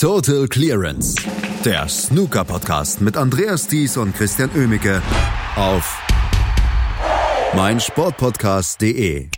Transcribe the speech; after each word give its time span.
Total 0.00 0.48
Clearance, 0.48 1.14
der 1.62 1.86
Snooker-Podcast 1.86 3.02
mit 3.02 3.18
Andreas 3.18 3.66
Thies 3.66 3.98
und 3.98 4.14
Christian 4.14 4.48
Oemicke 4.56 5.02
auf 5.56 6.02
meinsportpodcast.de. 7.54 9.28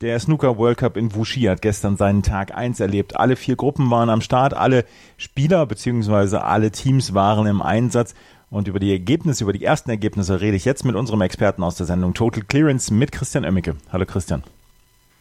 Der 0.00 0.18
Snooker 0.18 0.56
World 0.56 0.78
Cup 0.78 0.96
in 0.96 1.14
Wuxi 1.14 1.42
hat 1.42 1.60
gestern 1.60 1.98
seinen 1.98 2.22
Tag 2.22 2.56
1 2.56 2.80
erlebt. 2.80 3.16
Alle 3.20 3.36
vier 3.36 3.56
Gruppen 3.56 3.90
waren 3.90 4.08
am 4.08 4.22
Start, 4.22 4.54
alle 4.54 4.86
Spieler 5.18 5.66
bzw. 5.66 6.38
alle 6.38 6.70
Teams 6.70 7.12
waren 7.12 7.46
im 7.46 7.60
Einsatz. 7.60 8.14
Und 8.48 8.68
über 8.68 8.78
die 8.78 8.90
Ergebnisse, 8.90 9.44
über 9.44 9.52
die 9.52 9.66
ersten 9.66 9.90
Ergebnisse 9.90 10.40
rede 10.40 10.56
ich 10.56 10.64
jetzt 10.64 10.86
mit 10.86 10.96
unserem 10.96 11.20
Experten 11.20 11.62
aus 11.62 11.76
der 11.76 11.84
Sendung 11.84 12.14
Total 12.14 12.42
Clearance 12.42 12.90
mit 12.90 13.12
Christian 13.12 13.44
Oemmicke. 13.44 13.76
Hallo 13.92 14.06
Christian. 14.06 14.44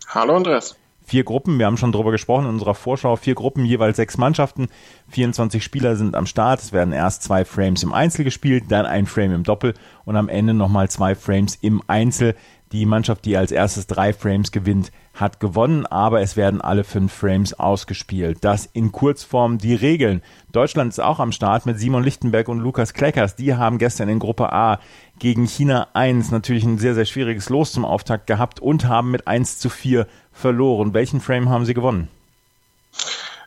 Hallo 0.08 0.38
Andreas 0.38 0.78
vier 1.04 1.24
Gruppen. 1.24 1.60
Wir 1.60 1.66
haben 1.66 1.78
schon 1.78 1.92
darüber 1.92 2.12
gesprochen 2.12 2.46
in 2.46 2.52
unserer 2.52 2.76
Vorschau. 2.76 3.16
Vier 3.16 3.36
Gruppen, 3.36 3.66
jeweils 3.66 3.98
sechs 3.98 4.18
Mannschaften. 4.18 4.68
24 5.10 5.64
Spieler 5.64 5.96
sind 5.96 6.16
am 6.16 6.26
Start. 6.26 6.62
Es 6.62 6.74
werden 6.74 6.94
erst 6.94 7.24
zwei 7.24 7.46
Frames 7.46 7.84
im 7.84 7.94
Einzel 7.94 8.24
gespielt, 8.24 8.66
dann 8.70 8.86
ein 8.86 9.06
Frame 9.06 9.34
im 9.34 9.44
Doppel 9.44 9.74
und 10.06 10.16
am 10.16 10.30
Ende 10.30 10.54
nochmal 10.54 10.90
zwei 10.90 11.16
Frames 11.16 11.56
im 11.62 11.82
Einzel. 11.88 12.36
Die 12.74 12.88
Mannschaft, 12.88 13.26
die 13.26 13.38
als 13.38 13.52
erstes 13.52 13.86
drei 13.86 14.14
Frames 14.14 14.52
gewinnt, 14.52 14.92
hat 15.14 15.40
gewonnen, 15.40 15.86
aber 15.86 16.22
es 16.22 16.36
werden 16.36 16.60
alle 16.60 16.84
fünf 16.84 17.14
Frames 17.14 17.54
ausgespielt. 17.54 18.40
Das 18.42 18.66
in 18.66 18.92
Kurzform 18.92 19.60
die 19.60 19.76
Regeln. 19.76 20.24
Deutschland 20.52 20.90
ist 20.92 21.00
auch 21.00 21.20
am 21.20 21.32
Start 21.32 21.68
mit 21.68 21.80
Simon 21.80 22.04
Lichtenberg 22.04 22.50
und 22.50 22.58
Lukas 22.58 22.96
Kleckers. 22.96 23.36
Die 23.36 23.54
haben 23.54 23.78
gestern 23.78 24.10
in 24.10 24.18
Gruppe 24.18 24.52
A 24.52 24.80
gegen 25.20 25.46
China 25.46 25.88
1 25.94 26.32
natürlich 26.32 26.64
ein 26.64 26.80
sehr, 26.80 26.96
sehr 26.96 27.06
schwieriges 27.06 27.50
Los 27.50 27.74
zum 27.74 27.86
Auftakt 27.86 28.26
gehabt 28.26 28.60
und 28.60 28.86
haben 28.86 29.12
mit 29.12 29.28
1 29.28 29.60
zu 29.60 29.70
4 29.70 30.08
verloren. 30.32 30.96
Welchen 30.96 31.22
Frame 31.22 31.50
haben 31.50 31.66
sie 31.66 31.76
gewonnen? 31.76 32.08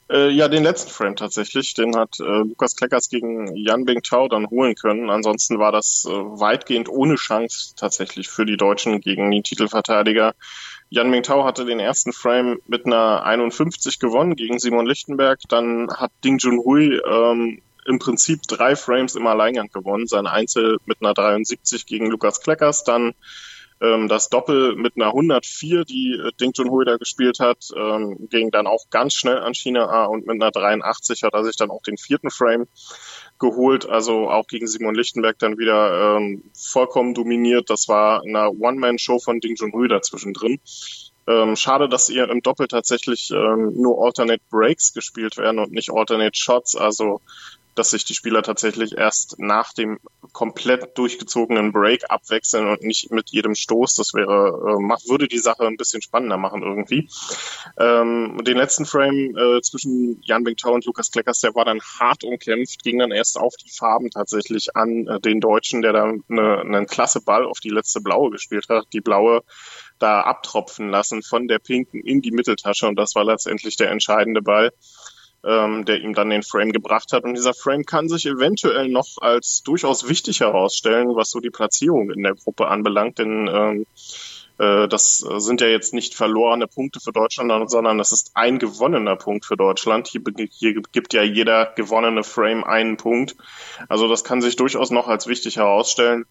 Äh, 0.09 0.31
ja, 0.31 0.49
den 0.49 0.63
letzten 0.63 0.91
Frame 0.91 1.17
tatsächlich. 1.17 1.75
Den 1.75 1.97
hat 1.97 2.21
äh, 2.21 2.23
Lukas 2.23 2.77
Kleckers 2.77 3.09
gegen 3.09 3.57
Jan 3.57 3.85
Bingtao 3.85 4.29
dann 4.29 4.49
holen 4.49 4.77
können. 4.77 5.11
Ansonsten 5.11 5.59
war 5.59 5.73
das 5.73 6.07
äh, 6.09 6.11
weitgehend 6.13 6.89
ohne 6.89 7.17
Chance 7.17 7.75
tatsächlich 7.77 8.29
für 8.29 8.47
die 8.47 8.57
Deutschen 8.57 9.01
gegen 9.01 9.31
den 9.31 9.43
Titelverteidiger. 9.43 10.35
Jan 10.91 11.11
Mingtao 11.11 11.45
hatte 11.45 11.65
den 11.65 11.81
ersten 11.81 12.13
Frame 12.13 12.59
mit 12.69 12.87
einer 12.87 13.25
51 13.25 13.99
gewonnen 13.99 14.37
gegen 14.37 14.61
Simon 14.61 14.87
Lichtenberg. 14.87 15.41
Dann 15.49 15.89
hat 15.91 16.13
Ding 16.23 16.39
Junhui 16.39 17.01
ähm, 17.05 17.61
im 17.85 17.99
Prinzip 17.99 18.43
drei 18.43 18.77
Frames 18.77 19.17
im 19.17 19.27
Alleingang 19.27 19.71
gewonnen. 19.73 20.07
Sein 20.07 20.29
Einzel 20.29 20.79
mit 20.87 20.99
einer 21.01 21.15
73 21.15 21.87
gegen 21.87 22.07
Lukas 22.07 22.41
Kleckers. 22.41 22.85
Dann 22.85 23.15
ähm, 23.81 24.09
das 24.09 24.29
Doppel 24.31 24.75
mit 24.77 24.97
einer 24.97 25.09
104, 25.09 25.85
die 25.85 26.13
äh, 26.13 26.33
Ding 26.41 26.53
Junhui 26.55 26.85
da 26.85 26.97
gespielt 26.97 27.41
hat, 27.41 27.69
ähm, 27.77 28.29
ging 28.31 28.51
dann 28.51 28.67
auch 28.67 28.89
ganz 28.91 29.15
schnell 29.15 29.39
an 29.39 29.55
China 29.55 29.87
A 29.87 30.07
und 30.07 30.27
mit 30.27 30.41
einer 30.41 30.51
83 30.51 31.23
hat 31.23 31.35
er 31.35 31.45
sich 31.45 31.57
dann 31.57 31.71
auch 31.71 31.83
den 31.83 31.99
vierten 31.99 32.31
Frame 32.31 32.67
geholt, 33.39 33.87
also 33.87 34.31
auch 34.31 34.47
gegen 34.47 34.67
Simon 34.67 34.95
Lichtenberg 34.95 35.39
dann 35.39 35.59
wieder 35.59 36.17
ähm, 36.17 36.45
vollkommen 36.55 37.13
dominiert. 37.13 37.69
Das 37.69 37.87
war 37.89 38.23
eine 38.23 38.51
One-Man-Show 38.51 39.19
von 39.19 39.41
Ding 39.41 39.57
Junhui 39.57 39.89
dazwischen 39.89 40.33
drin. 40.33 40.59
Ähm, 41.29 41.57
schade, 41.57 41.89
dass 41.89 42.09
ihr 42.09 42.31
im 42.31 42.41
Doppel 42.41 42.69
tatsächlich 42.69 43.31
ähm, 43.31 43.73
nur 43.75 44.05
Alternate 44.05 44.43
Breaks 44.49 44.95
gespielt 44.95 45.37
werden 45.37 45.59
und 45.59 45.73
nicht 45.73 45.91
Alternate 45.93 46.39
Shots. 46.39 46.77
Also 46.77 47.21
dass 47.77 47.91
sich 47.91 48.05
die 48.05 48.15
Spieler 48.15 48.43
tatsächlich 48.43 48.97
erst 48.97 49.39
nach 49.39 49.73
dem 49.73 49.99
komplett 50.37 50.99
durchgezogenen 50.99 51.73
Break 51.73 52.05
abwechseln 52.11 52.69
und 52.69 52.83
nicht 52.83 53.11
mit 53.11 53.31
jedem 53.31 53.55
Stoß. 53.55 53.95
Das 53.95 54.13
wäre, 54.13 54.77
äh, 54.77 54.83
macht, 54.83 55.09
würde 55.09 55.29
die 55.29 55.39
Sache 55.39 55.67
ein 55.67 55.79
bisschen 55.79 56.03
spannender 56.03 56.37
machen 56.37 56.63
irgendwie. 56.63 57.09
Ähm, 57.79 58.39
den 58.45 58.59
letzten 58.59 58.85
Frame 58.85 59.35
äh, 59.35 59.63
zwischen 59.63 60.21
Jan 60.23 60.45
Bingtao 60.45 60.75
und 60.75 60.85
Lukas 60.85 61.11
Kleckers, 61.11 61.41
der 61.41 61.55
war 61.55 61.65
dann 61.65 61.81
hart 61.81 62.23
umkämpft, 62.23 62.83
ging 62.83 62.99
dann 62.99 63.13
erst 63.13 63.39
auf 63.39 63.55
die 63.57 63.71
Farben 63.71 64.11
tatsächlich 64.11 64.77
an 64.77 65.07
äh, 65.07 65.21
den 65.21 65.41
Deutschen, 65.41 65.81
der 65.81 65.95
dann 65.95 66.23
eine, 66.29 66.61
einen 66.61 66.87
klasse 66.87 67.23
Ball 67.23 67.47
auf 67.47 67.61
die 67.61 67.71
letzte 67.71 68.03
blaue 68.03 68.31
gespielt 68.31 68.67
hat. 68.69 68.85
Die 68.93 69.01
blaue 69.01 69.41
da 69.99 70.21
abtropfen 70.21 70.91
lassen 70.91 71.23
von 71.23 71.49
der 71.49 71.61
pinken 71.61 72.03
in 72.03 72.21
die 72.21 72.31
Mitteltasche 72.31 72.87
und 72.87 72.97
das 72.97 73.15
war 73.15 73.25
letztendlich 73.25 73.79
der 73.79 73.91
entscheidende 73.91 74.43
Ball 74.43 74.71
ähm, 75.47 75.85
der 75.85 76.01
ihm 76.01 76.15
dann 76.15 76.31
den 76.31 76.43
Frame 76.43 76.73
gebracht 76.73 77.13
hat. 77.13 77.25
Und 77.25 77.35
dieser 77.35 77.55
Frame 77.55 77.85
kann 77.85 78.09
sich 78.09 78.27
eventuell 78.27 78.89
noch 78.89 79.19
als 79.21 79.63
durchaus 79.63 80.09
wichtig 80.09 80.41
herausstellen, 80.41 81.15
was 81.15 81.31
so 81.31 81.41
die 81.41 81.51
Platzierung 81.51 82.11
in 82.11 82.23
der 82.23 82.35
Gruppe 82.35 82.67
anbelangt, 82.67 83.19
denn 83.19 83.49
ähm, 83.49 83.87
äh, 84.59 84.89
das 84.89 85.19
sind 85.19 85.61
ja 85.61 85.69
jetzt 85.69 85.95
nicht 85.95 86.15
verlorene 86.15 86.67
Punkte 86.67 87.01
für 87.01 87.13
Deutschland, 87.13 87.71
sondern 87.71 87.99
das 87.99 88.13
ist 88.13 88.33
ein 88.35 88.59
gewonnener 88.59 89.17
Punkt 89.17 89.45
für 89.45 89.57
Deutschland. 89.57 90.09
Hier, 90.09 90.23
hier 90.51 90.83
gibt 90.93 91.13
ja 91.13 91.23
jeder 91.23 91.73
gewonnene 91.77 92.25
Frame 92.25 92.65
einen 92.65 92.97
Punkt. 92.97 93.37
Also 93.89 94.09
das 94.09 94.25
kann 94.25 94.41
sich 94.41 94.57
durchaus 94.57 94.91
noch 94.91 95.09
als 95.09 95.27
wichtig 95.27 95.57
herausstellen. 95.57 96.25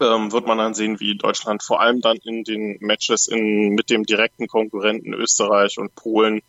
Ähm, 0.00 0.30
wird 0.30 0.46
man 0.46 0.58
dann 0.58 0.74
sehen, 0.74 1.00
wie 1.00 1.16
Deutschland 1.16 1.62
vor 1.62 1.80
allem 1.80 2.00
dann 2.00 2.18
in 2.18 2.44
den 2.44 2.76
Matches 2.80 3.26
in, 3.26 3.74
mit 3.74 3.90
dem 3.90 4.04
direkten 4.04 4.46
Konkurrenten 4.46 5.12
Österreich 5.12 5.78
und 5.78 5.94
Polen 5.96 6.42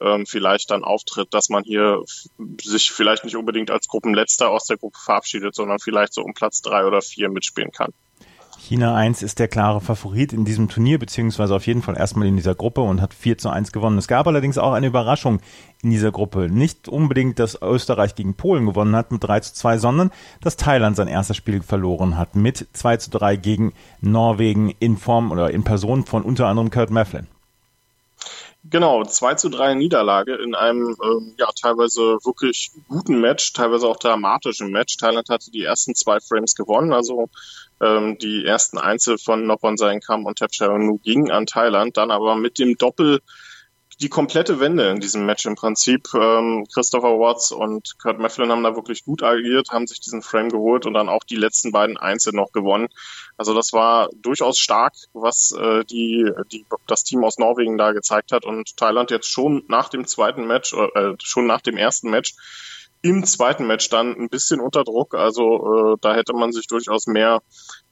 ähm, 0.00 0.26
vielleicht 0.26 0.70
dann 0.70 0.84
auftritt, 0.84 1.32
dass 1.32 1.48
man 1.48 1.64
hier 1.64 2.02
sich 2.62 2.90
vielleicht 2.90 3.24
nicht 3.24 3.36
unbedingt 3.36 3.70
als 3.70 3.88
Gruppenletzter 3.88 4.50
aus 4.50 4.66
der 4.66 4.76
Gruppe 4.76 4.98
verabschiedet, 4.98 5.54
sondern 5.54 5.78
vielleicht 5.78 6.14
so 6.14 6.22
um 6.22 6.34
Platz 6.34 6.62
drei 6.62 6.84
oder 6.84 7.02
vier 7.02 7.30
mitspielen 7.30 7.72
kann. 7.72 7.92
China 8.60 8.94
1 8.94 9.22
ist 9.22 9.38
der 9.38 9.48
klare 9.48 9.80
Favorit 9.80 10.34
in 10.34 10.44
diesem 10.44 10.68
Turnier, 10.68 10.98
beziehungsweise 10.98 11.54
auf 11.56 11.66
jeden 11.66 11.80
Fall 11.82 11.96
erstmal 11.96 12.28
in 12.28 12.36
dieser 12.36 12.54
Gruppe 12.54 12.82
und 12.82 13.00
hat 13.00 13.14
4 13.14 13.38
zu 13.38 13.48
1 13.48 13.72
gewonnen. 13.72 13.96
Es 13.96 14.06
gab 14.06 14.26
allerdings 14.26 14.58
auch 14.58 14.74
eine 14.74 14.86
Überraschung 14.86 15.40
in 15.82 15.90
dieser 15.90 16.12
Gruppe. 16.12 16.48
Nicht 16.50 16.86
unbedingt, 16.86 17.38
dass 17.38 17.60
Österreich 17.60 18.14
gegen 18.14 18.34
Polen 18.34 18.66
gewonnen 18.66 18.94
hat 18.94 19.12
mit 19.12 19.24
3 19.24 19.40
zu 19.40 19.54
2, 19.54 19.78
sondern 19.78 20.10
dass 20.42 20.56
Thailand 20.56 20.94
sein 20.94 21.08
erstes 21.08 21.38
Spiel 21.38 21.62
verloren 21.62 22.18
hat 22.18 22.36
mit 22.36 22.68
2 22.74 22.98
zu 22.98 23.10
3 23.10 23.36
gegen 23.36 23.72
Norwegen 24.02 24.74
in 24.78 24.98
Form 24.98 25.32
oder 25.32 25.50
in 25.50 25.64
Person 25.64 26.04
von 26.04 26.22
unter 26.22 26.46
anderem 26.46 26.70
Kurt 26.70 26.90
Mefflin. 26.90 27.26
Genau, 28.64 29.02
2 29.04 29.34
zu 29.36 29.48
3 29.48 29.74
Niederlage 29.74 30.34
in 30.34 30.54
einem 30.54 30.94
ähm, 31.02 31.34
ja 31.38 31.48
teilweise 31.58 32.18
wirklich 32.24 32.70
guten 32.88 33.20
Match, 33.20 33.54
teilweise 33.54 33.88
auch 33.88 33.96
dramatischen 33.96 34.70
Match. 34.70 34.98
Thailand 34.98 35.30
hatte 35.30 35.50
die 35.50 35.64
ersten 35.64 35.94
zwei 35.94 36.20
Frames 36.20 36.54
gewonnen, 36.54 36.92
also 36.92 37.30
ähm, 37.80 38.18
die 38.18 38.44
ersten 38.44 38.76
Einzel 38.76 39.16
von 39.16 39.46
Noppon 39.46 39.76
Kam 40.06 40.26
und 40.26 40.38
Tepchaonu 40.38 40.98
gingen 40.98 41.30
an 41.30 41.46
Thailand, 41.46 41.96
dann 41.96 42.10
aber 42.10 42.36
mit 42.36 42.58
dem 42.58 42.76
Doppel 42.76 43.20
die 44.00 44.08
komplette 44.08 44.60
Wende 44.60 44.88
in 44.88 45.00
diesem 45.00 45.26
Match 45.26 45.44
im 45.44 45.56
Prinzip. 45.56 46.08
Ähm, 46.14 46.66
Christopher 46.72 47.18
Watts 47.18 47.52
und 47.52 47.98
Kurt 47.98 48.18
Mefflin 48.18 48.50
haben 48.50 48.62
da 48.62 48.74
wirklich 48.74 49.04
gut 49.04 49.22
agiert, 49.22 49.68
haben 49.70 49.86
sich 49.86 50.00
diesen 50.00 50.22
Frame 50.22 50.48
geholt 50.48 50.86
und 50.86 50.94
dann 50.94 51.08
auch 51.08 51.22
die 51.24 51.36
letzten 51.36 51.70
beiden 51.70 51.98
Einzel 51.98 52.32
noch 52.32 52.52
gewonnen. 52.52 52.88
Also 53.36 53.52
das 53.54 53.72
war 53.72 54.08
durchaus 54.16 54.58
stark, 54.58 54.94
was 55.12 55.52
äh, 55.52 55.84
die, 55.84 56.30
die, 56.50 56.64
das 56.86 57.04
Team 57.04 57.24
aus 57.24 57.38
Norwegen 57.38 57.76
da 57.76 57.92
gezeigt 57.92 58.32
hat 58.32 58.44
und 58.44 58.76
Thailand 58.76 59.10
jetzt 59.10 59.28
schon 59.28 59.64
nach 59.68 59.90
dem 59.90 60.06
zweiten 60.06 60.46
Match, 60.46 60.72
äh, 60.72 61.14
schon 61.22 61.46
nach 61.46 61.60
dem 61.60 61.76
ersten 61.76 62.10
Match 62.10 62.34
im 63.02 63.24
zweiten 63.24 63.66
Match 63.66 63.88
dann 63.88 64.14
ein 64.14 64.28
bisschen 64.28 64.60
unter 64.60 64.84
Druck. 64.84 65.14
Also 65.14 65.94
äh, 65.94 65.96
da 66.00 66.14
hätte 66.14 66.34
man 66.34 66.52
sich 66.52 66.66
durchaus 66.66 67.06
mehr 67.06 67.40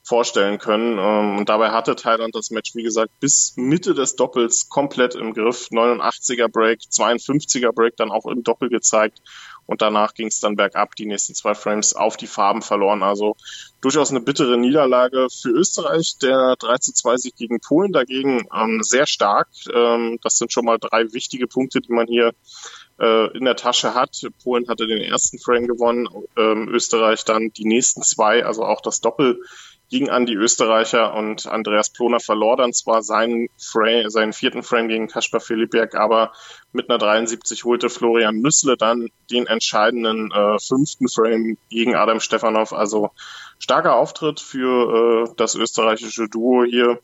vorstellen 0.08 0.58
können. 0.58 0.98
Ähm, 0.98 1.38
und 1.38 1.48
dabei 1.48 1.70
hatte 1.70 1.94
Thailand 1.94 2.34
das 2.34 2.50
Match, 2.50 2.74
wie 2.74 2.82
gesagt, 2.82 3.10
bis 3.20 3.54
Mitte 3.56 3.94
des 3.94 4.16
Doppels 4.16 4.69
komplett 4.69 5.14
im 5.14 5.34
Griff. 5.34 5.69
89er 5.70 6.48
Break, 6.48 6.80
52er 6.91 7.72
Break 7.72 7.96
dann 7.96 8.10
auch 8.10 8.26
im 8.26 8.42
Doppel 8.42 8.70
gezeigt. 8.70 9.20
Und 9.66 9.82
danach 9.82 10.14
ging 10.14 10.28
es 10.28 10.41
dann 10.41 10.56
bergab, 10.56 10.96
die 10.96 11.04
nächsten 11.04 11.34
zwei 11.34 11.54
Frames 11.54 11.94
auf 11.94 12.16
die 12.16 12.26
Farben 12.26 12.62
verloren. 12.62 13.02
Also 13.02 13.36
durchaus 13.82 14.10
eine 14.10 14.22
bittere 14.22 14.56
Niederlage 14.56 15.28
für 15.30 15.50
Österreich. 15.50 16.16
Der 16.22 16.56
3 16.58 16.78
zu 16.78 16.94
2 16.94 17.16
Sieg 17.19 17.36
gegen 17.36 17.60
Polen 17.60 17.92
dagegen 17.92 18.48
ähm, 18.54 18.82
sehr 18.82 19.06
stark. 19.06 19.48
Ähm, 19.70 20.19
das 20.22 20.38
sind 20.38 20.54
schon 20.54 20.64
mal 20.64 20.78
drei 20.78 21.12
wichtige 21.12 21.46
Punkte, 21.46 21.82
die 21.82 21.92
man 21.92 22.06
hier 22.06 22.32
äh, 22.98 23.36
in 23.36 23.44
der 23.44 23.56
Tasche 23.56 23.92
hat. 23.92 24.22
Polen 24.42 24.69
hatte 24.69 24.87
den 24.87 25.02
ersten 25.02 25.38
Frame 25.38 25.66
gewonnen, 25.66 26.08
ähm, 26.38 26.69
Österreich 26.70 27.26
dann 27.26 27.50
die 27.50 27.66
nächsten 27.66 28.02
zwei, 28.02 28.46
also 28.46 28.64
auch 28.64 28.81
das 28.81 29.02
Doppel 29.02 29.43
ging 29.90 30.11
an 30.11 30.26
die 30.26 30.35
Österreicher 30.35 31.14
und 31.14 31.46
Andreas 31.46 31.90
Ploner 31.90 32.20
verlor 32.20 32.56
dann 32.56 32.73
zwar 32.73 33.02
seinen, 33.02 33.49
Frame, 33.58 34.11
seinen 34.11 34.32
vierten 34.32 34.62
Frame 34.62 34.88
gegen 34.88 35.08
Kaspar 35.08 35.40
Filipiak, 35.40 35.94
aber 35.94 36.32
mit 36.73 36.90
einer 36.90 36.99
73 36.99 37.64
holte 37.64 37.88
Florian 37.88 38.40
Nüssle 38.40 38.76
dann 38.76 39.08
den 39.31 39.46
entscheidenden 39.46 40.31
äh, 40.31 40.58
fünften 40.58 41.08
Frame 41.08 41.56
gegen 41.70 41.94
Adam 41.94 42.20
Stefanov. 42.20 42.73
Also 42.73 43.11
starker 43.58 43.96
Auftritt 43.96 44.40
für 44.40 45.26
äh, 45.26 45.34
das 45.37 45.55
österreichische 45.55 46.28
Duo 46.28 46.64
hier, 46.64 46.99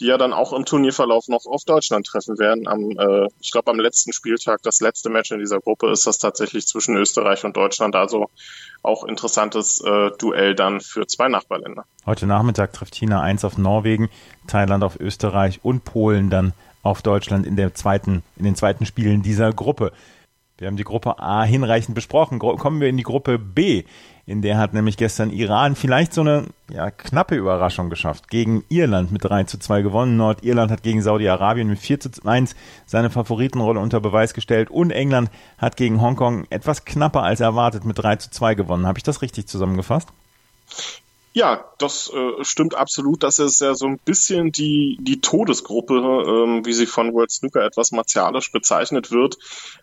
die 0.00 0.06
ja 0.06 0.18
dann 0.18 0.32
auch 0.32 0.52
im 0.52 0.64
Turnierverlauf 0.64 1.28
noch 1.28 1.46
auf 1.46 1.64
Deutschland 1.64 2.06
treffen 2.06 2.38
werden. 2.38 2.68
Am, 2.68 2.90
äh, 2.90 3.28
ich 3.40 3.50
glaube, 3.50 3.70
am 3.70 3.80
letzten 3.80 4.12
Spieltag, 4.12 4.62
das 4.62 4.80
letzte 4.80 5.10
Match 5.10 5.30
in 5.30 5.38
dieser 5.38 5.60
Gruppe, 5.60 5.90
ist 5.90 6.06
das 6.06 6.18
tatsächlich 6.18 6.66
zwischen 6.66 6.96
Österreich 6.96 7.44
und 7.44 7.56
Deutschland. 7.56 7.96
Also 7.96 8.30
auch 8.82 9.04
interessantes 9.04 9.82
äh, 9.84 10.10
Duell 10.18 10.54
dann 10.54 10.80
für 10.80 11.06
zwei 11.06 11.28
Nachbarländer. 11.28 11.84
Heute 12.04 12.26
Nachmittag 12.26 12.72
trifft 12.72 12.94
China 12.94 13.20
1 13.20 13.44
auf 13.44 13.58
Norwegen, 13.58 14.08
Thailand 14.46 14.84
auf 14.84 14.98
Österreich 15.00 15.60
und 15.62 15.84
Polen 15.84 16.30
dann 16.30 16.52
auf 16.82 17.02
Deutschland 17.02 17.46
in 17.46 17.56
der 17.56 17.74
zweiten, 17.74 18.22
in 18.36 18.44
den 18.44 18.54
zweiten 18.54 18.86
Spielen 18.86 19.22
dieser 19.22 19.52
Gruppe. 19.52 19.92
Wir 20.58 20.68
haben 20.68 20.76
die 20.76 20.84
Gruppe 20.84 21.18
A 21.18 21.42
hinreichend 21.42 21.94
besprochen. 21.94 22.38
Kommen 22.38 22.80
wir 22.80 22.88
in 22.88 22.96
die 22.96 23.02
Gruppe 23.02 23.38
B. 23.38 23.84
In 24.28 24.42
der 24.42 24.58
hat 24.58 24.74
nämlich 24.74 24.96
gestern 24.96 25.30
Iran 25.30 25.76
vielleicht 25.76 26.12
so 26.12 26.20
eine 26.22 26.46
ja, 26.68 26.90
knappe 26.90 27.36
Überraschung 27.36 27.90
geschafft. 27.90 28.28
Gegen 28.28 28.64
Irland 28.68 29.12
mit 29.12 29.22
3 29.22 29.44
zu 29.44 29.56
2 29.56 29.82
gewonnen. 29.82 30.16
Nordirland 30.16 30.72
hat 30.72 30.82
gegen 30.82 31.00
Saudi-Arabien 31.00 31.68
mit 31.68 31.78
4 31.78 32.00
zu 32.00 32.10
1 32.24 32.56
seine 32.86 33.08
Favoritenrolle 33.08 33.78
unter 33.78 34.00
Beweis 34.00 34.34
gestellt. 34.34 34.68
Und 34.68 34.90
England 34.90 35.30
hat 35.58 35.76
gegen 35.76 36.00
Hongkong 36.00 36.44
etwas 36.50 36.84
knapper 36.84 37.22
als 37.22 37.38
erwartet 37.38 37.84
mit 37.84 37.98
3 38.00 38.16
zu 38.16 38.30
2 38.32 38.56
gewonnen. 38.56 38.88
Habe 38.88 38.98
ich 38.98 39.04
das 39.04 39.22
richtig 39.22 39.46
zusammengefasst? 39.46 40.08
Ja, 41.36 41.70
das 41.76 42.10
äh, 42.14 42.44
stimmt 42.44 42.74
absolut. 42.74 43.22
Das 43.22 43.38
ist 43.38 43.60
ja 43.60 43.74
so 43.74 43.84
ein 43.84 43.98
bisschen 43.98 44.52
die, 44.52 44.96
die 45.02 45.20
Todesgruppe, 45.20 45.94
ähm, 45.94 46.64
wie 46.64 46.72
sie 46.72 46.86
von 46.86 47.12
World 47.12 47.30
Snooker 47.30 47.62
etwas 47.62 47.92
martialisch 47.92 48.50
bezeichnet 48.52 49.10
wird. 49.10 49.36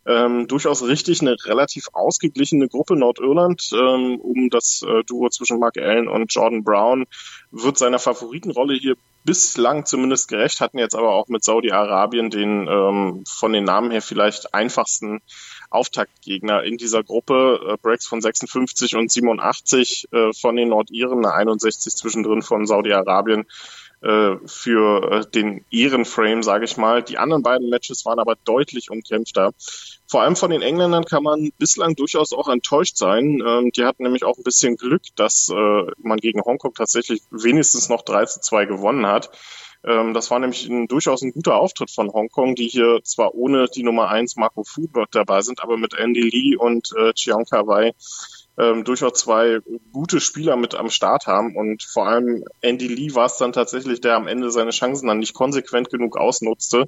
Ähm, 0.08 0.48
durchaus 0.48 0.82
richtig 0.82 1.22
eine 1.22 1.36
relativ 1.46 1.90
ausgeglichene 1.94 2.70
Gruppe. 2.70 2.96
Nordirland 2.96 3.70
ähm, 3.72 4.20
um 4.20 4.50
das 4.50 4.82
äh, 4.82 5.04
Duo 5.04 5.30
zwischen 5.30 5.60
Mark 5.60 5.78
Allen 5.78 6.08
und 6.08 6.34
Jordan 6.34 6.64
Brown 6.64 7.06
wird 7.54 7.78
seiner 7.78 8.00
Favoritenrolle 8.00 8.74
hier 8.74 8.96
bislang 9.24 9.86
zumindest 9.86 10.28
gerecht, 10.28 10.60
hatten 10.60 10.80
jetzt 10.80 10.96
aber 10.96 11.14
auch 11.14 11.28
mit 11.28 11.44
Saudi-Arabien 11.44 12.30
den 12.30 12.68
ähm, 12.68 13.24
von 13.28 13.54
den 13.54 13.64
Namen 13.64 13.92
her 13.92 14.02
vielleicht 14.02 14.54
einfachsten 14.54 15.22
Auftaktgegner 15.70 16.64
in 16.64 16.78
dieser 16.78 17.04
Gruppe. 17.04 17.60
Äh, 17.68 17.78
Breaks 17.82 18.08
von 18.08 18.22
56 18.22 18.96
und 18.96 19.12
87 19.12 20.08
äh, 20.12 20.34
von 20.34 20.56
den 20.56 20.70
Nordiren, 20.70 21.26
61 21.26 21.96
zwischendrin 21.96 22.42
von 22.42 22.66
Saudi-Arabien 22.66 23.46
äh, 24.04 24.38
für 24.46 25.12
äh, 25.12 25.26
den 25.32 25.66
Ehrenframe, 25.72 26.44
sage 26.44 26.66
ich 26.66 26.78
mal. 26.78 27.02
Die 27.02 27.18
anderen 27.18 27.42
beiden 27.42 27.70
Matches 27.70 28.06
waren 28.06 28.20
aber 28.20 28.36
deutlich 28.44 28.92
umkämpfter. 28.92 29.54
Vor 30.08 30.22
allem 30.22 30.36
von 30.36 30.52
den 30.52 30.62
Engländern 30.62 31.06
kann 31.06 31.24
man 31.24 31.52
bislang 31.58 31.96
durchaus 31.96 32.34
auch 32.34 32.50
enttäuscht 32.50 32.98
sein. 32.98 33.42
Ähm, 33.46 33.72
die 33.72 33.86
hatten 33.86 34.04
nämlich 34.04 34.24
auch 34.24 34.38
ein 34.38 34.44
bisschen 34.44 34.76
Glück, 34.76 35.04
dass 35.16 35.50
äh, 35.50 35.84
man 35.98 36.20
gegen 36.20 36.42
Hongkong 36.42 36.74
tatsächlich 36.74 37.22
wenigstens 37.32 37.90
noch 37.90 38.02
3 38.02 38.26
zu 38.26 38.42
2 38.42 38.66
gewonnen 38.66 39.06
hat. 39.06 39.32
Ähm, 39.86 40.14
das 40.14 40.30
war 40.32 40.40
nämlich 40.40 40.68
ein, 40.68 40.88
durchaus 40.88 41.22
ein 41.22 41.32
guter 41.32 41.56
Auftritt 41.56 41.92
von 41.92 42.12
Hongkong, 42.12 42.56
die 42.56 42.68
hier 42.68 43.00
zwar 43.04 43.34
ohne 43.36 43.68
die 43.68 43.84
Nummer 43.84 44.10
1 44.10 44.36
Marco 44.36 44.64
Fu 44.64 44.88
dabei 45.12 45.42
sind, 45.42 45.62
aber 45.64 45.78
mit 45.78 45.94
Andy 45.94 46.30
Lee 46.30 46.56
und 46.56 46.90
äh, 46.98 47.14
Chiang 47.14 47.46
Kai 47.46 47.94
ähm, 48.58 48.84
durchaus 48.84 49.14
zwei 49.14 49.60
gute 49.92 50.20
Spieler 50.20 50.56
mit 50.56 50.76
am 50.76 50.90
Start 50.90 51.28
haben 51.28 51.56
und 51.56 51.84
vor 51.84 52.08
allem 52.08 52.44
Andy 52.62 52.88
Lee 52.88 53.16
war 53.16 53.26
es 53.26 53.38
dann 53.38 53.52
tatsächlich, 53.52 54.02
der 54.02 54.16
am 54.16 54.28
Ende 54.28 54.52
seine 54.52 54.72
Chancen 54.72 55.08
dann 55.08 55.20
nicht 55.20 55.34
konsequent 55.34 55.90
genug 55.90 56.18
ausnutzte, 56.18 56.88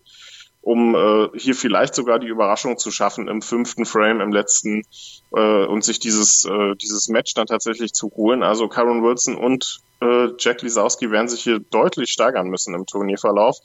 um 0.62 0.96
äh, 0.96 1.30
hier 1.38 1.56
vielleicht 1.56 1.96
sogar 1.96 2.20
die 2.20 2.28
Überraschung 2.28 2.78
zu 2.78 2.92
schaffen 2.92 3.28
im 3.28 3.42
fünften 3.42 3.86
Frame, 3.86 4.22
im 4.22 4.32
letzten 4.32 4.84
äh, 5.36 5.66
und 5.66 5.84
sich 5.84 6.00
dieses 6.00 6.46
äh, 6.46 6.76
dieses 6.76 7.08
Match 7.08 7.34
dann 7.34 7.48
tatsächlich 7.48 7.94
zu 7.94 8.12
holen. 8.16 8.44
Also 8.44 8.68
Karen 8.68 9.04
Wilson 9.04 9.36
und 9.36 9.80
äh, 10.02 10.30
Jack 10.38 10.62
Lisowski 10.62 11.10
werden 11.10 11.28
sich 11.28 11.44
hier 11.44 11.60
deutlich 11.60 12.12
steigern 12.12 12.48
müssen 12.48 12.76
im 12.76 12.86
Turnierverlauf. 12.86 13.58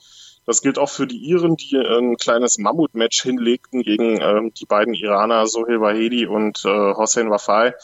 Das 0.46 0.62
gilt 0.62 0.78
auch 0.78 0.88
für 0.88 1.06
die 1.06 1.18
Iren, 1.18 1.56
die 1.56 1.76
ein 1.76 2.16
kleines 2.16 2.58
Mammutmatch 2.58 3.22
hinlegten 3.22 3.82
gegen 3.82 4.20
ähm, 4.20 4.52
die 4.54 4.66
beiden 4.66 4.94
Iraner 4.94 5.46
Sohail 5.46 5.80
Wahedi 5.80 6.26
und 6.26 6.64
äh, 6.64 6.94
Hossein 6.94 7.30
Wafai. 7.30 7.74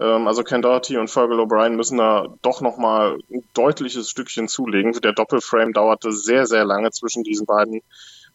Ähm, 0.00 0.26
also 0.28 0.44
Ken 0.44 0.62
Doherty 0.62 0.96
und 0.96 1.10
Fergal 1.10 1.40
O'Brien 1.40 1.76
müssen 1.76 1.98
da 1.98 2.26
doch 2.42 2.60
nochmal 2.60 3.18
ein 3.30 3.42
deutliches 3.54 4.10
Stückchen 4.10 4.48
zulegen. 4.48 4.92
Der 4.92 5.12
Doppelframe 5.12 5.72
dauerte 5.72 6.12
sehr, 6.12 6.46
sehr 6.46 6.64
lange 6.64 6.90
zwischen 6.90 7.24
diesen 7.24 7.46
beiden 7.46 7.82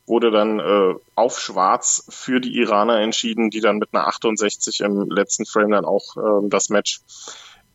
wurde 0.05 0.31
dann 0.31 0.59
äh, 0.59 0.95
auf 1.15 1.39
Schwarz 1.39 2.05
für 2.09 2.41
die 2.41 2.57
Iraner 2.57 2.99
entschieden, 2.99 3.49
die 3.49 3.61
dann 3.61 3.77
mit 3.77 3.89
einer 3.93 4.07
68 4.07 4.81
im 4.81 5.09
letzten 5.09 5.45
Frame 5.45 5.71
dann 5.71 5.85
auch 5.85 6.17
äh, 6.17 6.49
das 6.49 6.69
Match 6.69 7.01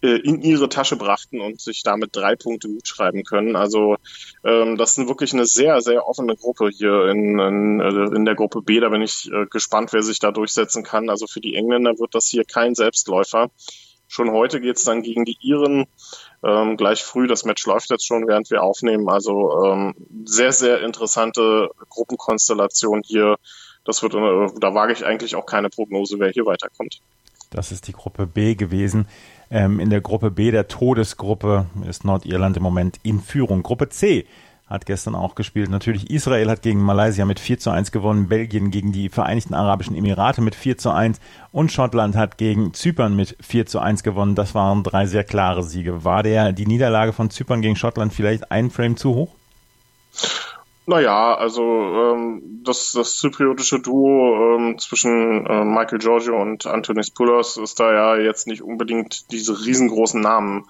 in 0.01 0.43
ihre 0.43 0.69
Tasche 0.69 0.97
brachten 0.97 1.41
und 1.41 1.61
sich 1.61 1.83
damit 1.83 2.15
drei 2.15 2.37
Punkte 2.37 2.69
gut 2.69 2.87
schreiben 2.87 3.25
können. 3.25 3.57
Also 3.57 3.97
ähm, 4.45 4.77
das 4.77 4.97
ist 4.97 5.09
wirklich 5.09 5.33
eine 5.33 5.45
sehr, 5.45 5.81
sehr 5.81 6.07
offene 6.07 6.37
Gruppe 6.37 6.69
hier 6.69 7.07
in, 7.07 7.39
in, 7.39 7.81
äh, 7.81 8.17
in 8.17 8.25
der 8.25 8.37
Gruppe 8.37 8.63
B. 8.63 8.79
Da 8.79 8.91
bin 8.91 9.03
ich 9.03 9.31
äh, 9.33 9.47
gespannt, 9.47 9.93
wer 9.93 10.03
sich 10.03 10.21
da 10.21 10.31
durchsetzen 10.31 10.85
kann. 10.85 11.11
Also 11.11 11.27
für 11.27 11.41
die 11.41 11.57
Engländer 11.57 11.99
wird 11.99 12.15
das 12.15 12.27
hier 12.27 12.45
kein 12.45 12.75
Selbstläufer. 12.75 13.51
Schon 14.07 14.31
heute 14.31 14.61
geht's 14.61 14.85
dann 14.85 15.03
gegen 15.03 15.25
die 15.25 15.37
Iren. 15.41 15.87
Ähm, 16.45 16.77
gleich 16.77 17.03
früh, 17.03 17.27
das 17.27 17.45
Match 17.45 17.67
läuft 17.67 17.91
jetzt 17.91 18.07
schon, 18.07 18.27
während 18.29 18.51
wir 18.51 18.63
aufnehmen. 18.63 19.09
Also 19.09 19.65
ähm, 19.65 19.95
sehr, 20.25 20.53
sehr 20.53 20.83
interessante 20.83 21.71
Gruppenkonstellation 21.91 23.03
hier. 23.05 23.37
Das 23.85 24.03
wird, 24.03 24.15
äh, 24.15 24.61
da 24.61 24.75
wage 24.75 24.93
ich 24.93 25.05
eigentlich 25.05 25.35
auch 25.35 25.45
keine 25.45 25.71
Prognose, 25.71 26.19
wer 26.21 26.31
hier 26.31 26.47
weiterkommt. 26.47 27.01
Das 27.51 27.73
ist 27.73 27.89
die 27.89 27.93
Gruppe 27.93 28.27
B 28.27 28.55
gewesen. 28.55 29.07
Ähm, 29.51 29.81
in 29.81 29.91
der 29.91 30.01
Gruppe 30.01 30.31
B, 30.31 30.51
der 30.51 30.69
Todesgruppe, 30.69 31.67
ist 31.89 32.05
Nordirland 32.05 32.57
im 32.57 32.63
Moment 32.63 32.99
in 33.03 33.21
Führung. 33.21 33.63
Gruppe 33.63 33.89
C 33.89 34.27
hat 34.67 34.85
gestern 34.85 35.15
auch 35.15 35.35
gespielt. 35.35 35.71
Natürlich 35.71 36.11
Israel 36.11 36.51
hat 36.51 36.61
gegen 36.61 36.83
Malaysia 36.83 37.25
mit 37.25 37.41
4 37.41 37.59
zu 37.59 37.71
1 37.71 37.91
gewonnen, 37.91 38.29
Belgien 38.29 38.71
gegen 38.71 38.93
die 38.93 39.09
Vereinigten 39.09 39.55
Arabischen 39.55 39.97
Emirate 39.97 40.43
mit 40.43 40.55
4 40.55 40.77
zu 40.77 40.91
1 40.91 41.21
und 41.53 41.73
Schottland 41.73 42.17
hat 42.17 42.37
gegen 42.37 42.75
Zypern 42.75 43.17
mit 43.17 43.37
4 43.41 43.65
zu 43.65 43.79
1 43.79 44.03
gewonnen. 44.03 44.35
Das 44.35 44.55
waren 44.55 44.83
drei 44.83 45.07
sehr 45.07 45.25
klare 45.25 45.63
Siege. 45.63 46.05
War 46.05 46.23
der 46.23 46.53
die 46.53 46.67
Niederlage 46.67 47.15
von 47.15 47.31
Zypern 47.31 47.63
gegen 47.63 47.77
Schottland 47.77 48.13
vielleicht 48.13 48.53
ein 48.53 48.71
Frame 48.71 48.99
zu 48.99 49.15
hoch? 49.15 49.35
Naja, 50.89 51.35
also 51.35 51.63
ähm, 51.63 52.63
das, 52.65 52.93
das 52.93 53.19
zypriotische 53.19 53.79
Duo 53.79 54.57
ähm, 54.57 54.79
zwischen 54.79 55.45
äh, 55.45 55.63
Michael 55.63 55.99
Giorgio 55.99 56.41
und 56.41 56.65
Antonis 56.65 57.11
Poulos 57.11 57.59
ist 57.59 57.79
da 57.79 57.93
ja 57.93 58.17
jetzt 58.17 58.47
nicht 58.47 58.63
unbedingt 58.63 59.31
diese 59.31 59.67
riesengroßen 59.67 60.19
Namen. 60.19 60.65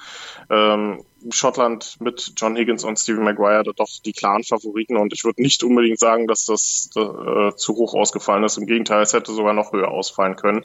Ähm, 0.50 1.05
Schottland 1.31 1.99
mit 2.00 2.32
John 2.37 2.56
Higgins 2.56 2.82
und 2.82 2.99
Stephen 2.99 3.23
Maguire 3.23 3.62
doch 3.62 3.87
die 4.05 4.12
klaren 4.12 4.43
Favoriten 4.43 4.97
und 4.97 5.12
ich 5.12 5.23
würde 5.23 5.41
nicht 5.41 5.62
unbedingt 5.62 6.00
sagen, 6.00 6.26
dass 6.26 6.47
das 6.47 6.91
äh, 6.97 7.55
zu 7.55 7.76
hoch 7.76 7.94
ausgefallen 7.94 8.43
ist. 8.43 8.59
Im 8.59 8.67
Gegenteil, 8.67 9.03
es 9.03 9.12
hätte 9.12 9.31
sogar 9.31 9.53
noch 9.53 9.73
höher 9.73 9.93
ausfallen 9.93 10.35
können. 10.35 10.64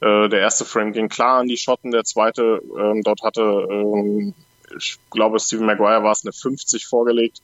Äh, 0.00 0.28
der 0.28 0.40
erste 0.40 0.64
Frame 0.64 0.92
ging 0.92 1.08
klar 1.08 1.38
an 1.38 1.46
die 1.46 1.56
Schotten, 1.56 1.92
der 1.92 2.02
zweite, 2.02 2.60
äh, 2.76 3.00
dort 3.04 3.22
hatte, 3.22 3.42
äh, 3.70 4.32
ich 4.76 4.98
glaube, 5.12 5.38
Stephen 5.38 5.66
Maguire 5.66 6.02
war 6.02 6.10
es 6.10 6.24
eine 6.24 6.32
50 6.32 6.84
vorgelegt 6.84 7.42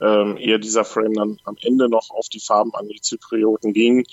ähm, 0.00 0.36
ehe 0.36 0.58
dieser 0.58 0.84
Frame 0.84 1.14
dann 1.14 1.38
am 1.44 1.56
Ende 1.60 1.88
noch 1.88 2.10
auf 2.10 2.28
die 2.28 2.40
Farben 2.40 2.74
an 2.74 2.88
die 2.88 3.00
Zyprioten 3.00 3.72
ging. 3.72 4.04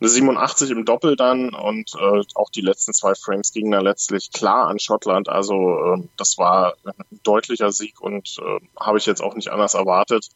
Eine 0.00 0.08
87 0.08 0.70
im 0.70 0.84
Doppel 0.84 1.14
dann 1.14 1.54
und 1.54 1.92
äh, 1.94 2.22
auch 2.34 2.50
die 2.50 2.60
letzten 2.60 2.92
zwei 2.92 3.14
Frames 3.14 3.52
gingen 3.52 3.70
dann 3.70 3.84
letztlich 3.84 4.32
klar 4.32 4.66
an 4.66 4.80
Schottland. 4.80 5.28
Also 5.28 5.54
äh, 5.54 6.08
das 6.16 6.38
war 6.38 6.74
ein 6.84 7.20
deutlicher 7.22 7.70
Sieg 7.70 8.00
und 8.00 8.36
äh, 8.40 8.66
habe 8.78 8.98
ich 8.98 9.06
jetzt 9.06 9.22
auch 9.22 9.34
nicht 9.34 9.50
anders 9.50 9.74
erwartet. 9.74 10.28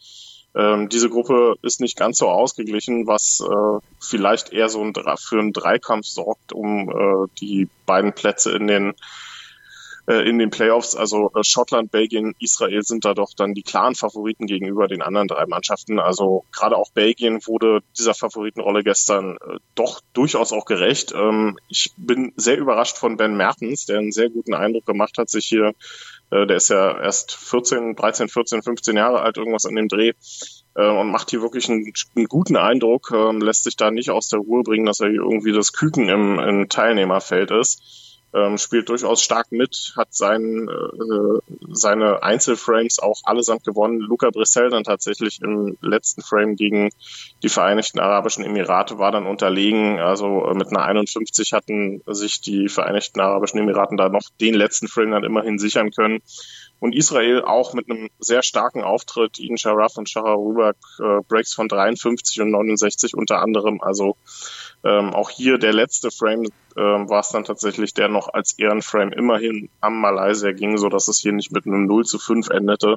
Ähm, 0.55 0.89
diese 0.89 1.11
Gruppe 1.11 1.57
ist 1.63 1.81
nicht 1.81 1.99
ganz 1.99 2.17
so 2.17 2.29
ausgeglichen, 2.29 3.07
was 3.07 3.41
äh, 3.41 3.87
vielleicht 4.01 4.53
eher 4.53 4.71
so 4.71 4.83
ein, 4.83 4.95
für 5.19 5.39
einen 5.39 5.53
Dreikampf 5.53 6.07
sorgt, 6.07 6.53
um 6.53 6.89
äh, 6.89 7.29
die 7.41 7.69
beiden 7.85 8.15
Plätze 8.15 8.53
in 8.53 8.67
den 8.67 8.95
äh, 10.07 10.29
in 10.29 10.39
den 10.39 10.51
Playoffs. 10.51 10.95
Also 10.95 11.31
äh, 11.35 11.43
Schottland, 11.43 11.91
Belgien, 11.91 12.35
Israel 12.39 12.83
sind 12.83 13.05
da 13.05 13.15
doch 13.15 13.31
dann 13.37 13.55
die 13.55 13.63
klaren 13.63 13.95
Favoriten 13.95 14.47
gegenüber 14.47 14.89
den 14.89 15.03
anderen 15.03 15.29
drei 15.29 15.47
Mannschaften. 15.47 15.99
Also 15.99 16.45
gerade 16.53 16.77
auch 16.77 16.91
Belgien 16.93 17.47
wurde 17.47 17.81
dieser 17.99 18.15
Favoritenrolle 18.15 18.83
gestern 18.83 19.37
äh, 19.37 19.59
doch 19.75 20.01
durchaus 20.13 20.53
auch 20.53 20.65
gerecht. 20.65 21.13
Ähm, 21.13 21.59
ich 21.69 21.93
bin 21.97 22.33
sehr 22.37 22.59
überrascht 22.59 22.97
von 22.97 23.17
Ben 23.17 23.37
Mertens, 23.37 23.87
der 23.87 23.99
einen 23.99 24.13
sehr 24.13 24.31
guten 24.31 24.55
Eindruck 24.55 24.87
gemacht 24.87 25.19
hat, 25.19 25.29
sich 25.29 25.47
hier, 25.47 25.73
äh, 26.31 26.47
der 26.47 26.57
ist 26.57 26.71
ja 26.71 27.01
erst 27.01 27.35
14, 27.35 27.97
13, 27.97 28.29
14, 28.29 28.63
15 28.63 28.97
Jahre 28.97 29.21
alt, 29.21 29.37
irgendwas 29.37 29.67
an 29.67 29.75
dem 29.75 29.89
Dreh 29.89 30.13
äh, 30.77 30.89
und 30.89 31.11
macht 31.11 31.31
hier 31.31 31.43
wirklich 31.43 31.69
einen, 31.69 31.93
einen 32.15 32.27
guten 32.27 32.57
Eindruck, 32.57 33.11
äh, 33.13 33.33
lässt 33.33 33.65
sich 33.65 33.77
da 33.77 33.91
nicht 33.91 34.11
aus 34.11 34.29
der 34.29 34.41
Ruhe 34.41 34.63
bringen, 34.63 34.87
dass 34.87 35.01
er 35.01 35.09
hier 35.09 35.23
irgendwie 35.23 35.53
das 35.53 35.73
Küken 35.73 36.09
im, 36.09 36.39
im 36.39 36.69
Teilnehmerfeld 36.69 37.51
ist 37.51 38.06
ähm, 38.37 38.59
spielt 38.59 38.89
durchaus 38.91 39.23
stark 39.23 39.51
mit, 39.51 39.95
hat 39.97 40.09
sein, 40.13 40.69
äh, 40.69 41.41
seine 41.71 42.23
Einzelframes 42.23 42.99
auch 42.99 43.21
allesamt 43.25 43.65
gewonnen. 43.65 44.01
Luca 44.01 44.31
Brissell 44.31 44.69
dann 44.69 44.85
tatsächlich 44.85 45.41
im 45.41 45.79
letzten 45.81 46.21
Frame 46.21 46.55
gegen 46.55 46.91
die 47.43 47.49
Vereinigten 47.49 47.99
Arabischen 47.99 48.45
Emirate 48.45 48.99
war 48.99 49.11
dann 49.11 49.27
unterlegen. 49.27 49.99
Also 49.99 50.45
äh, 50.47 50.55
mit 50.55 50.69
einer 50.69 50.85
51 50.85 51.55
hatten 51.55 52.03
sich 52.07 52.43
die 52.43 52.69
Vereinigten 52.69 53.21
Arabischen 53.21 53.59
Emiraten 53.59 53.97
da 53.97 54.11
noch 54.11 54.29
den 54.41 54.55
letzten 54.55 54.89
Frame 54.89 55.13
dann 55.13 55.25
immerhin 55.25 55.59
sichern 55.59 55.91
können. 55.91 56.21
Und 56.79 56.95
Israel 56.95 57.43
auch 57.43 57.73
mit 57.73 57.91
einem 57.91 58.11
sehr 58.19 58.43
starken 58.43 58.83
Auftritt. 58.83 59.39
Ian 59.39 59.57
Sharaf 59.57 59.97
und 59.97 60.11
Shahar 60.11 60.35
Rubak 60.35 60.77
äh, 60.99 61.23
Breaks 61.27 61.55
von 61.55 61.69
53 61.69 62.43
und 62.43 62.51
69 62.51 63.15
unter 63.15 63.41
anderem. 63.41 63.81
Also 63.81 64.17
ähm, 64.87 65.15
auch 65.15 65.31
hier 65.31 65.59
der 65.59 65.73
letzte 65.73 66.13
Frame 66.13 66.45
ähm, 66.77 67.09
war 67.09 67.21
es 67.21 67.31
dann 67.31 67.45
tatsächlich, 67.45 67.93
der 67.93 68.09
noch 68.09 68.33
als 68.33 68.53
Ehrenframe 68.57 69.13
immerhin 69.13 69.69
am 69.81 70.01
Malaysia 70.01 70.53
ging, 70.53 70.79
so 70.79 70.89
dass 70.89 71.09
es 71.09 71.19
hier 71.19 71.33
nicht 71.33 71.51
mit 71.51 71.67
einem 71.67 71.87
0 71.87 72.05
zu 72.05 72.19
5 72.21 72.51
endete. 72.51 72.97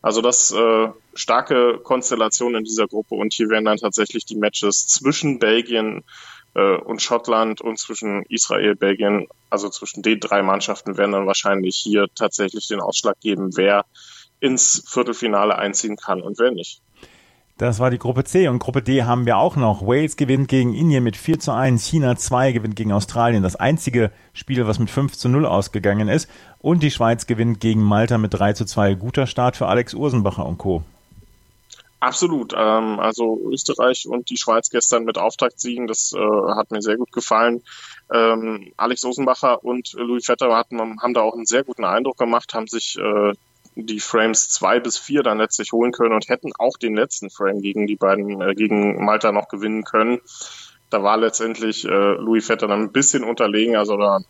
Also 0.00 0.20
das 0.20 0.50
äh, 0.50 0.88
starke 1.14 1.78
Konstellation 1.84 2.56
in 2.56 2.64
dieser 2.64 2.88
Gruppe 2.88 3.14
und 3.14 3.32
hier 3.32 3.48
werden 3.50 3.66
dann 3.66 3.76
tatsächlich 3.76 4.24
die 4.24 4.34
Matches 4.34 4.88
zwischen 4.88 5.38
Belgien 5.38 6.02
äh, 6.54 6.76
und 6.76 7.00
Schottland 7.00 7.60
und 7.60 7.78
zwischen 7.78 8.24
Israel, 8.28 8.74
Belgien, 8.74 9.28
also 9.48 9.68
zwischen 9.68 10.02
den 10.02 10.18
drei 10.18 10.42
Mannschaften 10.42 10.96
werden 10.98 11.12
dann 11.12 11.28
wahrscheinlich 11.28 11.76
hier 11.76 12.06
tatsächlich 12.16 12.66
den 12.66 12.80
Ausschlag 12.80 13.20
geben, 13.20 13.56
wer 13.56 13.84
ins 14.40 14.82
Viertelfinale 14.88 15.56
einziehen 15.56 15.96
kann 15.96 16.20
und 16.20 16.40
wer 16.40 16.50
nicht. 16.50 16.82
Das 17.62 17.78
war 17.78 17.92
die 17.92 17.98
Gruppe 17.98 18.24
C 18.24 18.48
und 18.48 18.58
Gruppe 18.58 18.82
D 18.82 19.04
haben 19.04 19.24
wir 19.24 19.36
auch 19.36 19.54
noch. 19.54 19.82
Wales 19.82 20.16
gewinnt 20.16 20.48
gegen 20.48 20.74
Indien 20.74 21.04
mit 21.04 21.16
4 21.16 21.38
zu 21.38 21.52
1, 21.52 21.86
China 21.86 22.16
2 22.16 22.50
gewinnt 22.50 22.74
gegen 22.74 22.90
Australien, 22.90 23.44
das 23.44 23.54
einzige 23.54 24.10
Spiel, 24.32 24.66
was 24.66 24.80
mit 24.80 24.90
5 24.90 25.16
zu 25.16 25.28
0 25.28 25.46
ausgegangen 25.46 26.08
ist. 26.08 26.28
Und 26.58 26.82
die 26.82 26.90
Schweiz 26.90 27.28
gewinnt 27.28 27.60
gegen 27.60 27.80
Malta 27.80 28.18
mit 28.18 28.34
3 28.34 28.54
zu 28.54 28.64
2. 28.64 28.94
Guter 28.96 29.28
Start 29.28 29.56
für 29.56 29.68
Alex 29.68 29.94
Ursenbacher 29.94 30.44
und 30.44 30.58
Co. 30.58 30.82
Absolut. 32.00 32.52
Ähm, 32.52 32.98
also 32.98 33.40
Österreich 33.48 34.08
und 34.08 34.28
die 34.28 34.38
Schweiz 34.38 34.68
gestern 34.68 35.04
mit 35.04 35.16
Auftaktsiegen, 35.16 35.86
das 35.86 36.12
äh, 36.12 36.18
hat 36.18 36.72
mir 36.72 36.82
sehr 36.82 36.96
gut 36.96 37.12
gefallen. 37.12 37.62
Ähm, 38.12 38.72
Alex 38.76 39.04
Osenbacher 39.04 39.62
und 39.62 39.92
Louis 39.92 40.26
Vetter 40.26 40.52
haben 40.52 41.14
da 41.14 41.20
auch 41.20 41.34
einen 41.34 41.46
sehr 41.46 41.62
guten 41.62 41.84
Eindruck 41.84 42.16
gemacht, 42.16 42.54
haben 42.54 42.66
sich 42.66 42.98
äh, 42.98 43.34
die 43.74 44.00
Frames 44.00 44.50
zwei 44.50 44.80
bis 44.80 44.98
vier 44.98 45.22
dann 45.22 45.38
letztlich 45.38 45.72
holen 45.72 45.92
können 45.92 46.14
und 46.14 46.28
hätten 46.28 46.52
auch 46.58 46.76
den 46.76 46.94
letzten 46.94 47.30
Frame 47.30 47.62
gegen 47.62 47.86
die 47.86 47.96
beiden, 47.96 48.40
äh, 48.40 48.54
gegen 48.54 49.04
Malta 49.04 49.32
noch 49.32 49.48
gewinnen 49.48 49.84
können. 49.84 50.20
Da 50.90 51.02
war 51.02 51.16
letztendlich 51.16 51.84
äh, 51.86 51.88
Louis 51.88 52.46
Vetter 52.46 52.68
dann 52.68 52.82
ein 52.82 52.92
bisschen 52.92 53.24
unterlegen, 53.24 53.76
also 53.76 53.96
da 53.96 54.20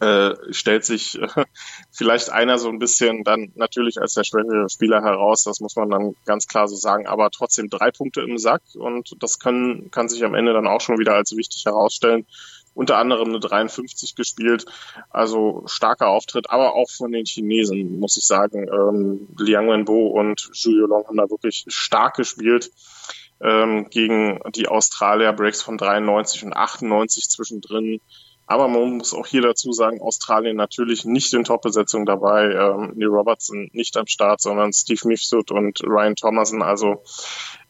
äh, 0.00 0.34
stellt 0.52 0.84
sich 0.84 1.20
äh, 1.20 1.28
vielleicht 1.92 2.30
einer 2.30 2.58
so 2.58 2.68
ein 2.68 2.78
bisschen 2.78 3.24
dann 3.24 3.52
natürlich 3.54 4.00
als 4.00 4.14
der 4.14 4.24
schwächere 4.24 4.70
Spieler 4.70 5.02
heraus, 5.02 5.44
das 5.44 5.60
muss 5.60 5.76
man 5.76 5.90
dann 5.90 6.14
ganz 6.24 6.46
klar 6.46 6.68
so 6.68 6.76
sagen, 6.76 7.06
aber 7.06 7.30
trotzdem 7.30 7.68
drei 7.68 7.90
Punkte 7.90 8.22
im 8.22 8.38
Sack 8.38 8.62
und 8.74 9.16
das 9.20 9.38
können, 9.40 9.90
kann 9.90 10.08
sich 10.08 10.24
am 10.24 10.34
Ende 10.34 10.52
dann 10.52 10.66
auch 10.66 10.80
schon 10.80 10.98
wieder 10.98 11.14
als 11.14 11.36
wichtig 11.36 11.64
herausstellen. 11.66 12.26
Unter 12.74 12.98
anderem 12.98 13.28
eine 13.28 13.40
53 13.40 14.14
gespielt, 14.14 14.64
also 15.10 15.64
starker 15.66 16.08
Auftritt, 16.08 16.50
aber 16.50 16.74
auch 16.74 16.88
von 16.90 17.12
den 17.12 17.26
Chinesen, 17.26 17.98
muss 17.98 18.16
ich 18.16 18.24
sagen. 18.24 18.68
Ähm, 18.68 19.28
Liang 19.38 19.68
Wenbo 19.68 20.06
und 20.08 20.50
Zhu 20.52 20.70
Yulong 20.70 21.06
haben 21.06 21.16
da 21.16 21.28
wirklich 21.28 21.64
stark 21.68 22.16
gespielt 22.16 22.70
ähm, 23.42 23.88
gegen 23.90 24.40
die 24.54 24.68
Australier, 24.68 25.32
Breaks 25.32 25.62
von 25.62 25.78
93 25.78 26.44
und 26.44 26.52
98 26.54 27.28
zwischendrin 27.28 28.00
aber 28.50 28.66
man 28.66 28.96
muss 28.96 29.14
auch 29.14 29.28
hier 29.28 29.42
dazu 29.42 29.70
sagen, 29.70 30.00
Australien 30.00 30.56
natürlich 30.56 31.04
nicht 31.04 31.32
in 31.34 31.44
Top-Besetzung 31.44 32.04
dabei. 32.04 32.46
Ähm, 32.50 32.94
Neil 32.96 33.06
Robertson 33.06 33.70
nicht 33.72 33.96
am 33.96 34.08
Start, 34.08 34.40
sondern 34.40 34.72
Steve 34.72 35.06
Mifsud 35.06 35.52
und 35.52 35.80
Ryan 35.84 36.16
Thomason. 36.16 36.60
Also 36.60 37.04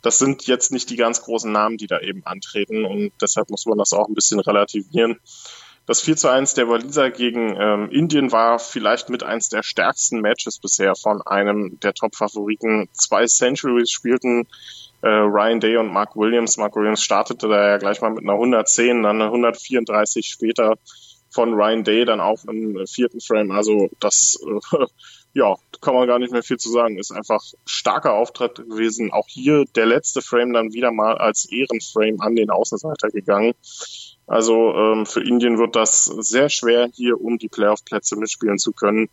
das 0.03 0.19
sind 0.19 0.47
jetzt 0.47 0.73
nicht 0.73 0.91
die 0.91 0.97
ganz 0.97 1.23
großen 1.23 1.51
Namen, 1.51 1.77
die 1.77 1.87
da 1.87 2.01
eben 2.01 2.25
antreten 2.25 2.85
und 2.85 3.13
deshalb 3.21 3.51
muss 3.51 3.67
man 3.67 3.79
das 3.79 3.93
auch 3.93 4.09
ein 4.09 4.15
bisschen 4.15 4.41
relativieren. 4.41 5.19
Das 5.87 6.03
4 6.03 6.17
zu 6.17 6.29
1 6.29 6.55
der 6.55 6.69
Waliser 6.69 7.11
gegen 7.11 7.57
ähm, 7.59 7.91
Indien 7.91 8.31
war 8.31 8.59
vielleicht 8.59 9.09
mit 9.09 9.25
eins 9.25 9.49
der 9.49 9.63
stärksten 9.63 10.21
Matches 10.21 10.61
bisher 10.61 10.95
von 10.95 11.21
einem 11.23 11.81
der 11.81 11.95
Top-Favoriten. 11.95 12.89
Zwei 12.93 13.27
Centuries 13.27 13.91
spielten 13.91 14.47
äh, 15.03 15.09
Ryan 15.09 15.59
Day 15.59 15.77
und 15.79 15.93
Mark 15.93 16.15
Williams. 16.15 16.59
Mark 16.59 16.77
Williams 16.77 17.03
startete 17.03 17.49
da 17.49 17.71
ja 17.71 17.79
gleich 17.79 18.01
mal 18.01 18.11
mit 18.11 18.23
einer 18.23 18.35
110, 18.35 19.03
dann 19.03 19.17
eine 19.17 19.25
134 19.27 20.27
später 20.27 20.77
von 21.31 21.55
Ryan 21.55 21.85
Day 21.85 22.05
dann 22.05 22.21
auch 22.21 22.45
im 22.45 22.87
vierten 22.87 23.21
Frame. 23.21 23.51
Also 23.51 23.89
das, 23.99 24.39
äh, 24.73 24.87
ja, 25.33 25.57
kann 25.81 25.95
man 25.95 26.09
gar 26.09 26.19
nicht 26.19 26.33
mehr 26.33 26.43
viel 26.43 26.59
zu 26.59 26.71
sagen. 26.71 26.99
Ist 26.99 27.13
einfach 27.13 27.43
starker 27.65 28.15
Auftritt 28.15 28.57
gewesen. 28.57 29.13
Auch 29.13 29.27
hier 29.29 29.65
der 29.77 29.87
letzte 29.87 30.23
Frame 30.23 30.53
dann 30.53 30.73
wieder 30.73 30.91
mal 30.91 31.19
als 31.19 31.47
Ehrenframe 31.51 32.21
an 32.21 32.37
den 32.37 32.51
Außenseiter 32.51 33.11
gegangen. 33.11 33.55
Also 34.27 34.75
ähm, 34.75 35.07
für 35.07 35.23
Indien 35.23 35.59
wird 35.59 35.77
das 35.77 36.05
sehr 36.05 36.49
schwer, 36.49 36.89
hier 36.93 37.21
um 37.21 37.39
die 37.39 37.49
Playoff-Plätze 37.49 38.17
mitspielen 38.17 38.59
zu 38.59 38.73
können. 38.73 39.09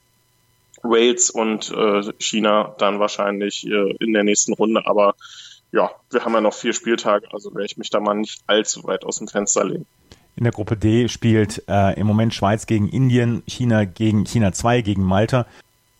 Wales 0.84 1.30
und 1.30 1.72
äh, 1.72 2.14
China 2.20 2.76
dann 2.78 3.00
wahrscheinlich 3.00 3.66
äh, 3.66 3.96
in 4.00 4.14
der 4.14 4.24
nächsten 4.24 4.54
Runde, 4.54 4.86
aber 4.86 5.16
ja, 5.72 5.90
wir 6.12 6.24
haben 6.24 6.34
ja 6.34 6.42
noch 6.42 6.54
vier 6.54 6.74
Spieltage, 6.74 7.28
also 7.34 7.52
werde 7.54 7.66
ich 7.66 7.78
mich 7.78 7.90
da 7.90 8.00
mal 8.00 8.14
nicht 8.14 8.42
allzu 8.48 8.84
weit 8.84 9.04
aus 9.04 9.18
dem 9.18 9.28
Fenster 9.28 9.66
lehnen. 9.66 9.88
In 10.36 10.44
der 10.44 10.54
Gruppe 10.54 10.78
D 10.78 11.10
spielt 11.10 11.64
äh, 11.68 12.00
im 12.00 12.06
Moment 12.06 12.34
Schweiz 12.34 12.68
gegen 12.68 12.88
Indien, 12.88 13.42
China 13.48 13.86
gegen 13.86 14.26
China 14.26 14.54
2 14.54 14.82
gegen 14.82 15.04
Malta 15.04 15.48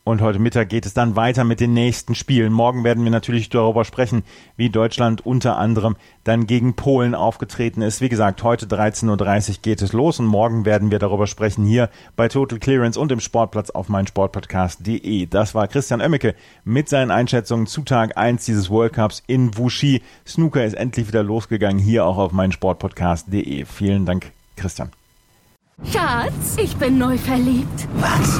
und 0.08 0.22
heute 0.22 0.40
Mittag 0.40 0.70
geht 0.70 0.86
es 0.86 0.94
dann 0.94 1.18
weiter 1.18 1.44
mit 1.44 1.60
den 1.60 1.74
nächsten 1.74 2.16
Spielen. 2.16 2.54
Morgen 2.54 2.86
werden 2.86 3.04
wir 3.04 3.12
natürlich 3.12 3.50
darüber 3.50 3.84
sprechen, 3.84 4.24
wie 4.56 4.70
Deutschland 4.70 5.26
unter 5.26 5.58
anderem 5.58 5.98
dann 6.24 6.48
gegen 6.48 6.78
Polen 6.78 7.14
aufgetreten 7.14 7.82
ist. 7.82 8.00
Wie 8.00 8.08
gesagt, 8.08 8.42
heute 8.42 8.68
13.30 8.68 9.50
Uhr 9.50 9.56
geht 9.62 9.82
es 9.82 9.92
los 9.92 10.22
und 10.22 10.26
morgen 10.26 10.64
werden 10.64 10.92
wir 10.92 11.00
darüber 11.00 11.28
sprechen 11.28 11.66
hier 11.66 11.90
bei 12.16 12.30
Total 12.30 12.58
Clearance 12.58 12.98
und 12.98 13.12
im 13.12 13.20
Sportplatz 13.20 13.70
auf 13.70 13.90
meinsportpodcast.de. 13.90 15.26
Das 15.26 15.54
war 15.54 15.68
Christian 15.68 16.00
Oemmeke 16.00 16.36
mit 16.64 16.88
seinen 16.88 17.12
Einschätzungen 17.12 17.68
zu 17.68 17.82
Tag 17.82 18.18
1 18.18 18.46
dieses 18.46 18.70
World 18.70 18.94
Cups 18.94 19.24
in 19.28 19.58
Wuxi. 19.58 20.02
Snooker 20.26 20.64
ist 20.64 20.76
endlich 20.76 21.10
wieder 21.10 21.24
losgegangen 21.24 21.80
hier 21.80 22.06
auch 22.06 22.18
auf 22.18 22.32
meinsportpodcast.de. 22.32 23.66
Vielen 23.66 24.06
Dank, 24.06 24.32
Christian. 24.56 24.90
Schatz, 25.92 26.56
ich 26.58 26.78
bin 26.78 26.98
neu 26.98 27.18
verliebt. 27.18 27.90
Was? 27.96 28.40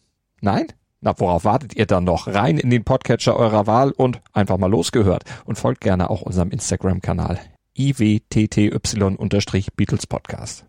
Nein? 0.41 0.67
Na, 1.01 1.13
worauf 1.17 1.45
wartet 1.45 1.75
ihr 1.75 1.85
dann 1.85 2.03
noch? 2.03 2.27
Rein 2.27 2.57
in 2.57 2.69
den 2.69 2.83
Podcatcher 2.83 3.35
eurer 3.35 3.67
Wahl 3.67 3.91
und 3.91 4.21
einfach 4.33 4.57
mal 4.57 4.69
losgehört. 4.69 5.23
Und 5.45 5.57
folgt 5.57 5.81
gerne 5.81 6.09
auch 6.09 6.21
unserem 6.21 6.51
Instagram-Kanal 6.51 7.39
iwtty-Beatles 7.77 10.07
Podcast. 10.07 10.65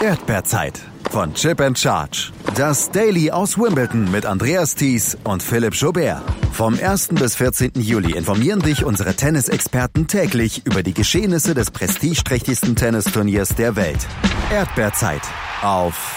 Erdbeerzeit 0.00 0.80
von 1.10 1.34
Chip 1.34 1.60
and 1.60 1.78
Charge. 1.78 2.32
Das 2.56 2.90
Daily 2.90 3.30
aus 3.30 3.56
Wimbledon 3.56 4.10
mit 4.10 4.26
Andreas 4.26 4.74
Thies 4.74 5.16
und 5.24 5.42
Philipp 5.42 5.74
Jobert. 5.74 6.22
Vom 6.52 6.74
1. 6.74 7.10
bis 7.10 7.36
14. 7.36 7.72
Juli 7.76 8.16
informieren 8.16 8.60
dich 8.60 8.84
unsere 8.84 9.14
Tennisexperten 9.14 10.08
täglich 10.08 10.66
über 10.66 10.82
die 10.82 10.94
Geschehnisse 10.94 11.54
des 11.54 11.70
prestigeträchtigsten 11.70 12.76
Tennisturniers 12.76 13.54
der 13.54 13.76
Welt. 13.76 14.06
Erdbeerzeit 14.52 15.22
auf 15.62 16.16